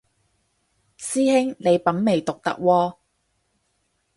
[0.97, 2.97] 師兄你品味獨特喎